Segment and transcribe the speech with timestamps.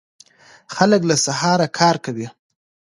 [0.75, 2.27] خلک له سهاره کار کوي.